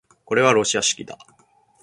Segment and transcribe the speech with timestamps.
[0.25, 1.15] これはロシア式だ